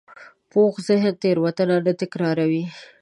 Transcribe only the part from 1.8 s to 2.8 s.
نه تکراروي